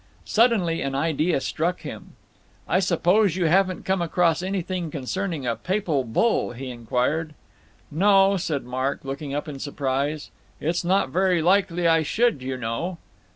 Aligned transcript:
Suddenly 0.25 0.81
an 0.81 0.95
idea 0.95 1.39
struck 1.41 1.81
him. 1.81 2.13
"I 2.67 2.79
suppose 2.79 3.35
you 3.35 3.45
haven't 3.45 3.85
come 3.85 4.01
across 4.01 4.41
anything 4.41 4.89
concerning 4.89 5.45
a 5.45 5.55
Papal 5.55 6.03
Bull?" 6.05 6.53
he 6.53 6.71
inquired. 6.71 7.35
"No," 7.91 8.35
said 8.35 8.63
Mark, 8.63 9.01
looking 9.03 9.35
up 9.35 9.47
in 9.47 9.59
surprise. 9.59 10.31
"It's 10.59 10.83
not 10.83 11.09
very 11.11 11.39
likely 11.43 11.87
I 11.87 12.01
should, 12.01 12.41
you 12.41 12.57
know." 12.57 12.97